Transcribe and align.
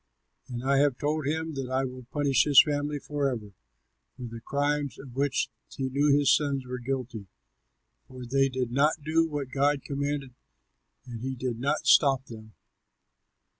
For 0.45 0.67
I 0.67 0.77
have 0.79 0.97
told 0.97 1.27
him 1.27 1.53
that 1.53 1.69
I 1.69 1.85
will 1.85 2.05
punish 2.09 2.45
his 2.45 2.59
family 2.59 2.97
forever 2.97 3.51
for 4.17 4.23
the 4.23 4.41
crime 4.43 4.89
of 4.97 5.15
which 5.15 5.51
he 5.77 5.89
knew 5.89 6.07
his 6.07 6.35
sons 6.35 6.65
were 6.65 6.79
guilty, 6.79 7.27
for 8.07 8.25
they 8.25 8.49
did 8.49 8.71
not 8.71 9.03
do 9.03 9.27
what 9.27 9.51
God 9.51 9.83
commanded 9.83 10.33
and 11.05 11.21
he 11.21 11.35
did 11.35 11.59
not 11.59 11.85
stop 11.85 12.25
them." 12.25 12.53